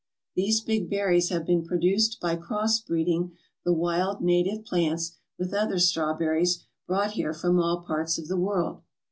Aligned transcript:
These 0.33 0.61
big 0.61 0.89
berries 0.89 1.29
have 1.29 1.45
been 1.45 1.63
produced 1.63 2.19
by 2.19 2.35
cross 2.35 2.79
breeding 2.79 3.33
the 3.63 3.71
wild 3.71 4.19
native 4.19 4.65
plants 4.65 5.19
with 5.37 5.53
other 5.53 5.77
straw 5.77 6.15
berries 6.15 6.65
brought 6.87 7.11
here 7.11 7.35
from 7.35 7.59
all 7.59 7.81
parts 7.83 8.17
of 8.17 8.27
the 8.27 8.35
world. 8.35 8.81